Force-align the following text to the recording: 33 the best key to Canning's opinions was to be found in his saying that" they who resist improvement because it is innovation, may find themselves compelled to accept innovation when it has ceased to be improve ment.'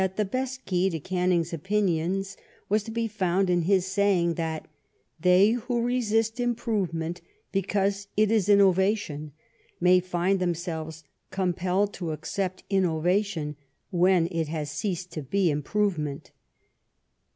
33 0.01 0.15
the 0.17 0.25
best 0.31 0.65
key 0.65 0.89
to 0.89 0.99
Canning's 0.99 1.53
opinions 1.53 2.35
was 2.69 2.81
to 2.81 2.89
be 2.89 3.07
found 3.07 3.51
in 3.51 3.61
his 3.61 3.85
saying 3.85 4.33
that" 4.33 4.67
they 5.19 5.51
who 5.51 5.83
resist 5.83 6.39
improvement 6.39 7.21
because 7.51 8.07
it 8.17 8.31
is 8.31 8.49
innovation, 8.49 9.31
may 9.79 9.99
find 9.99 10.39
themselves 10.39 11.03
compelled 11.29 11.93
to 11.93 12.13
accept 12.13 12.63
innovation 12.67 13.55
when 13.91 14.27
it 14.31 14.47
has 14.47 14.71
ceased 14.71 15.11
to 15.11 15.21
be 15.21 15.51
improve 15.51 15.99
ment.' 15.99 16.31